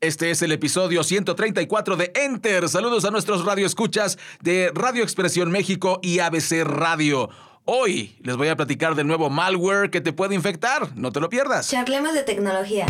Este 0.00 0.30
es 0.30 0.42
el 0.42 0.52
episodio 0.52 1.02
134 1.02 1.96
de 1.96 2.12
Enter. 2.14 2.68
Saludos 2.68 3.04
a 3.04 3.10
nuestros 3.10 3.44
radioescuchas 3.44 4.16
de 4.40 4.70
Radio 4.72 5.02
Expresión 5.02 5.50
México 5.50 5.98
y 6.04 6.20
ABC 6.20 6.62
Radio. 6.62 7.30
Hoy 7.64 8.16
les 8.22 8.36
voy 8.36 8.46
a 8.46 8.54
platicar 8.54 8.94
del 8.94 9.08
nuevo 9.08 9.28
malware 9.28 9.90
que 9.90 10.00
te 10.00 10.12
puede 10.12 10.36
infectar. 10.36 10.96
No 10.96 11.10
te 11.10 11.18
lo 11.18 11.28
pierdas. 11.28 11.68
Charlemos 11.68 12.14
de 12.14 12.22
tecnología. 12.22 12.86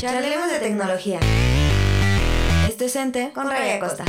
Charlemos 0.00 0.50
de 0.50 0.58
tecnología. 0.58 1.20
Esto 2.68 2.84
es 2.84 2.94
Enter 2.94 3.32
con 3.32 3.48
Raya 3.48 3.80
Costa. 3.80 4.04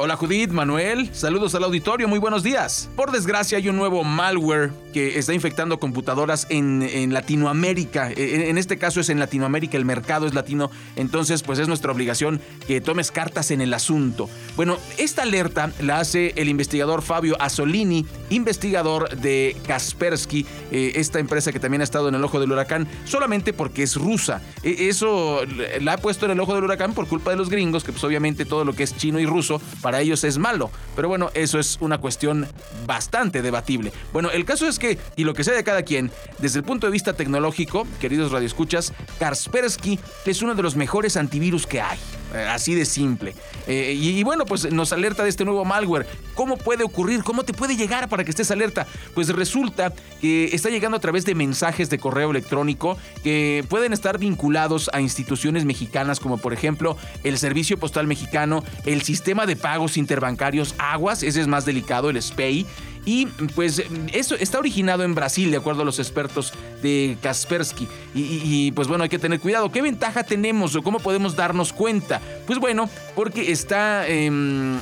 Hola 0.00 0.14
Judith, 0.14 0.50
Manuel, 0.50 1.12
saludos 1.12 1.56
al 1.56 1.64
auditorio, 1.64 2.06
muy 2.06 2.20
buenos 2.20 2.44
días. 2.44 2.88
Por 2.94 3.10
desgracia 3.10 3.58
hay 3.58 3.68
un 3.68 3.74
nuevo 3.74 4.04
malware 4.04 4.70
que 4.92 5.18
está 5.18 5.34
infectando 5.34 5.80
computadoras 5.80 6.46
en, 6.50 7.12
Latinoamérica. 7.12 8.12
E, 8.12 8.48
en, 8.48 8.58
este 8.58 8.78
caso 8.78 9.00
es 9.00 9.08
en 9.08 9.18
Latinoamérica, 9.18 9.76
el 9.76 9.84
mercado 9.84 10.28
es 10.28 10.34
latino, 10.34 10.70
entonces 10.94 11.42
pues 11.42 11.58
es 11.58 11.66
nuestra 11.66 11.90
obligación 11.90 12.40
que 12.68 12.80
tomes 12.80 13.10
cartas 13.10 13.50
en 13.50 13.60
el 13.60 13.74
asunto. 13.74 14.30
Bueno, 14.54 14.78
esta 14.98 15.22
alerta 15.22 15.72
la 15.80 15.98
hace 15.98 16.32
el 16.36 16.48
investigador 16.48 17.02
Fabio 17.02 17.36
Asolini, 17.40 18.06
investigador 18.30 19.16
de 19.18 19.56
Kaspersky, 19.66 20.46
eh, 20.70 20.92
esta 20.94 21.18
empresa 21.18 21.50
que 21.50 21.58
también 21.58 21.80
ha 21.80 21.84
estado 21.84 22.08
en 22.08 22.14
el 22.14 22.22
ojo 22.22 22.38
del 22.38 22.52
huracán, 22.52 22.86
solamente 23.04 23.52
porque 23.52 23.82
es 23.82 23.96
rusa. 23.96 24.42
E, 24.62 24.88
eso 24.88 25.40
la 25.80 25.94
ha 25.94 25.98
puesto 25.98 26.26
en 26.26 26.30
el 26.30 26.40
ojo 26.40 26.54
del 26.54 26.62
huracán 26.62 26.94
por 26.94 27.08
culpa 27.08 27.32
de 27.32 27.36
los 27.36 27.50
gringos, 27.50 27.82
que 27.82 27.90
pues 27.90 28.04
obviamente 28.04 28.44
todo 28.44 28.64
lo 28.64 28.74
que 28.74 28.84
es 28.84 28.96
chino 28.96 29.18
y 29.18 29.26
ruso 29.26 29.60
para 29.88 30.02
ellos 30.02 30.22
es 30.22 30.36
malo. 30.36 30.70
Pero 30.94 31.08
bueno, 31.08 31.30
eso 31.32 31.58
es 31.58 31.78
una 31.80 31.96
cuestión 31.96 32.46
bastante 32.84 33.40
debatible. 33.40 33.90
Bueno, 34.12 34.30
el 34.30 34.44
caso 34.44 34.68
es 34.68 34.78
que, 34.78 34.98
y 35.16 35.24
lo 35.24 35.32
que 35.32 35.44
sea 35.44 35.54
de 35.54 35.64
cada 35.64 35.82
quien, 35.82 36.10
desde 36.40 36.58
el 36.58 36.64
punto 36.66 36.86
de 36.86 36.92
vista 36.92 37.14
tecnológico, 37.14 37.86
queridos 37.98 38.30
radioescuchas, 38.30 38.92
Kaspersky 39.18 39.98
es 40.26 40.42
uno 40.42 40.54
de 40.54 40.62
los 40.62 40.76
mejores 40.76 41.16
antivirus 41.16 41.66
que 41.66 41.80
hay. 41.80 41.98
Eh, 42.34 42.46
así 42.48 42.74
de 42.74 42.84
simple. 42.84 43.34
Eh, 43.66 43.94
y, 43.96 44.22
bueno, 44.22 44.44
pues 44.44 44.70
nos 44.72 44.92
alerta 44.92 45.24
de 45.24 45.30
este 45.30 45.44
nuevo 45.44 45.64
malware. 45.64 46.06
¿Cómo 46.34 46.56
puede 46.56 46.84
ocurrir? 46.84 47.24
¿Cómo 47.24 47.42
te 47.42 47.52
puede 47.52 47.76
llegar 47.76 48.08
para 48.08 48.22
que 48.22 48.30
estés 48.30 48.50
alerta? 48.50 48.86
Pues 49.14 49.28
resulta 49.30 49.92
que 50.20 50.50
está 50.52 50.68
llegando 50.68 50.96
a 50.96 51.00
través 51.00 51.24
de 51.24 51.34
mensajes 51.34 51.90
de 51.90 51.98
correo 51.98 52.30
electrónico 52.30 52.96
que 53.24 53.64
pueden 53.68 53.92
estar 53.92 54.18
vinculados 54.18 54.90
a 54.92 55.00
instituciones 55.00 55.64
mexicanas 55.64 56.20
como 56.20 56.38
por 56.38 56.52
ejemplo 56.52 56.96
el 57.24 57.38
Servicio 57.38 57.78
Postal 57.78 58.06
Mexicano, 58.06 58.62
el 58.84 59.02
Sistema 59.02 59.46
de 59.46 59.56
Pago 59.56 59.88
interbancarios 59.96 60.74
Aguas, 60.78 61.22
ese 61.22 61.40
es 61.40 61.46
más 61.46 61.64
delicado, 61.64 62.10
el 62.10 62.20
SPEI. 62.20 62.66
Y 63.04 63.26
pues 63.54 63.82
eso 64.12 64.34
está 64.34 64.58
originado 64.58 65.02
en 65.02 65.14
Brasil, 65.14 65.50
de 65.50 65.56
acuerdo 65.56 65.82
a 65.82 65.84
los 65.84 65.98
expertos 65.98 66.52
de 66.82 67.16
Kaspersky. 67.22 67.88
Y, 68.14 68.72
pues 68.72 68.88
bueno, 68.88 69.04
hay 69.04 69.10
que 69.10 69.18
tener 69.18 69.40
cuidado. 69.40 69.70
¿Qué 69.70 69.82
ventaja 69.82 70.24
tenemos 70.24 70.74
o 70.76 70.82
cómo 70.82 70.98
podemos 70.98 71.36
darnos 71.36 71.72
cuenta? 71.72 72.20
Pues 72.46 72.58
bueno, 72.58 72.88
porque 73.14 73.52
está... 73.52 74.06
Em, 74.08 74.78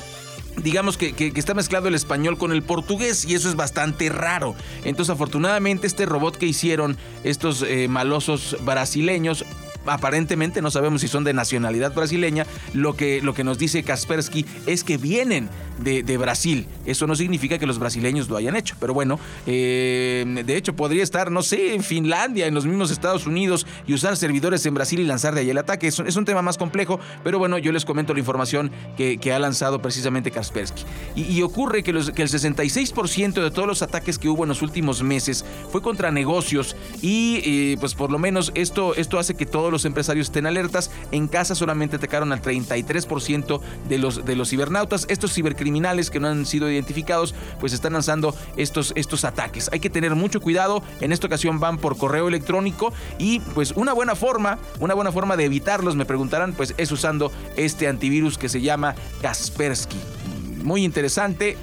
digamos 0.62 0.96
que, 0.96 1.32
está 1.34 1.54
mezclado 1.54 1.88
el 1.88 1.94
español 1.94 2.38
con 2.38 2.52
el 2.52 2.62
portugués 2.62 3.24
y 3.26 3.34
eso 3.34 3.48
es 3.48 3.56
bastante 3.56 4.08
raro. 4.08 4.54
Entonces 4.84 5.12
afortunadamente 5.12 5.86
este 5.86 6.06
robot 6.06 6.36
que 6.36 6.46
hicieron 6.46 6.96
estos 7.24 7.62
eh, 7.62 7.88
malosos 7.88 8.56
brasileños 8.62 9.44
aparentemente 9.86 10.62
no 10.62 10.70
sabemos 10.70 11.00
si 11.00 11.08
son 11.08 11.24
de 11.24 11.32
nacionalidad 11.32 11.94
brasileña, 11.94 12.46
lo 12.74 12.94
que, 12.94 13.20
lo 13.22 13.34
que 13.34 13.44
nos 13.44 13.58
dice 13.58 13.82
Kaspersky 13.82 14.44
es 14.66 14.84
que 14.84 14.96
vienen 14.96 15.48
de, 15.78 16.16
Brasil. 16.16 16.66
Eso 16.86 17.06
no 17.06 17.14
significa 17.14 17.58
que 17.58 17.66
los 17.66 17.78
brasileños 17.78 18.28
lo 18.28 18.36
hayan 18.36 18.56
hecho, 18.56 18.76
pero 18.80 18.94
bueno, 18.94 19.20
eh, 19.46 20.24
de 20.46 20.56
hecho 20.56 20.74
podría 20.74 21.02
estar, 21.02 21.30
no 21.30 21.42
sé, 21.42 21.74
en 21.74 21.82
Finlandia, 21.82 22.46
en 22.46 22.54
los 22.54 22.64
mismos 22.64 22.90
Estados 22.90 23.26
Unidos 23.26 23.66
y 23.86 23.92
usar 23.92 24.16
servidores 24.16 24.64
en 24.64 24.74
Brasil 24.74 25.00
y 25.00 25.04
lanzar 25.04 25.34
de 25.34 25.42
ahí 25.42 25.50
el 25.50 25.58
ataque. 25.58 25.88
Es, 25.88 25.98
un 25.98 26.24
tema 26.24 26.40
más 26.40 26.56
complejo, 26.56 26.98
pero 27.22 27.38
bueno, 27.38 27.58
yo 27.58 27.72
les 27.72 27.84
comento 27.84 28.14
la 28.14 28.20
información 28.20 28.70
que, 28.96 29.20
ha 29.26 29.38
lanzado 29.38 29.82
precisamente 29.82 30.30
Kaspersky. 30.30 30.84
Y, 31.14 31.42
ocurre 31.42 31.82
que 31.82 31.90
el 31.90 31.98
66% 31.98 33.42
de 33.42 33.50
todos 33.50 33.68
los 33.68 33.82
ataques 33.82 34.18
que 34.18 34.28
hubo 34.28 34.44
en 34.44 34.48
los 34.48 34.62
últimos 34.62 35.02
meses 35.02 35.44
fue 35.70 35.82
contra 35.82 36.10
negocios 36.10 36.76
y 37.02 37.40
eh, 37.44 37.76
pues 37.78 37.94
por 37.94 38.10
lo 38.10 38.18
menos 38.18 38.52
esto, 38.54 38.94
esto 38.94 39.18
hace 39.18 39.34
que 39.34 39.46
todos 39.46 39.70
los 39.70 39.75
los 39.76 39.84
empresarios 39.84 40.28
estén 40.28 40.46
alertas. 40.46 40.90
En 41.12 41.28
casa 41.28 41.54
solamente 41.54 41.96
atacaron 41.96 42.32
al 42.32 42.40
33% 42.40 43.60
de 43.88 43.98
los, 43.98 44.24
de 44.24 44.36
los 44.36 44.48
cibernautas. 44.48 45.04
Estos 45.10 45.34
cibercriminales 45.34 46.10
que 46.10 46.18
no 46.18 46.28
han 46.28 46.46
sido 46.46 46.70
identificados, 46.70 47.34
pues 47.60 47.74
están 47.74 47.92
lanzando 47.92 48.34
estos, 48.56 48.92
estos 48.96 49.24
ataques. 49.24 49.68
Hay 49.72 49.80
que 49.80 49.90
tener 49.90 50.14
mucho 50.14 50.40
cuidado. 50.40 50.82
En 51.00 51.12
esta 51.12 51.26
ocasión 51.26 51.60
van 51.60 51.76
por 51.76 51.98
correo 51.98 52.28
electrónico 52.28 52.92
y 53.18 53.40
pues 53.40 53.72
una 53.72 53.92
buena 53.92 54.14
forma, 54.14 54.58
una 54.80 54.94
buena 54.94 55.12
forma 55.12 55.36
de 55.36 55.44
evitarlos, 55.44 55.94
me 55.94 56.06
preguntarán, 56.06 56.54
pues 56.54 56.74
es 56.78 56.90
usando 56.90 57.30
este 57.56 57.86
antivirus 57.86 58.38
que 58.38 58.48
se 58.48 58.62
llama 58.62 58.94
Kaspersky. 59.20 59.98
Muy 60.62 60.84
interesante. 60.84 61.56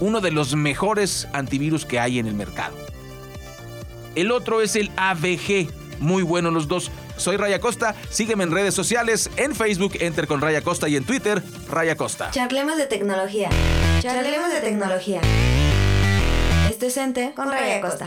Uno 0.00 0.20
de 0.20 0.30
los 0.30 0.56
mejores 0.56 1.28
antivirus 1.34 1.84
que 1.84 2.00
hay 2.00 2.18
en 2.18 2.26
el 2.26 2.34
mercado. 2.34 2.74
El 4.14 4.30
otro 4.30 4.60
es 4.60 4.76
el 4.76 4.92
AVG, 4.96 5.68
muy 6.00 6.22
buenos 6.22 6.52
los 6.52 6.68
dos. 6.68 6.90
Soy 7.16 7.36
Raya 7.36 7.60
Costa, 7.60 7.94
sígueme 8.10 8.44
en 8.44 8.50
redes 8.50 8.74
sociales, 8.74 9.30
en 9.36 9.54
Facebook, 9.54 9.92
enter 10.00 10.26
con 10.26 10.40
Raya 10.40 10.62
Costa 10.62 10.88
y 10.88 10.96
en 10.96 11.04
Twitter, 11.04 11.42
Raya 11.68 11.96
Costa. 11.96 12.30
Charlemos 12.30 12.76
de 12.76 12.86
tecnología. 12.86 13.50
Charlemos 14.00 14.52
de 14.52 14.60
tecnología. 14.60 15.20
Esto 16.68 16.86
es 16.86 16.96
Enter 16.96 17.34
con 17.34 17.50
Raya 17.50 17.80
Costa. 17.80 18.06